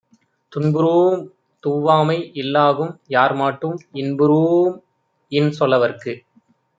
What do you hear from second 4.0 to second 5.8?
இன்புறூஉம் இன்சொ